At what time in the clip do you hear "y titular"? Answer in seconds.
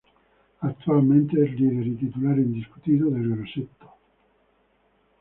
1.85-2.35